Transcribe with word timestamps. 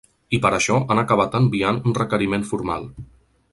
I 0.37 0.37
per 0.45 0.49
això 0.57 0.77
han 0.95 1.01
acabat 1.01 1.37
enviant 1.41 1.79
un 1.91 1.97
requeriment 2.01 2.47
formal. 2.55 2.93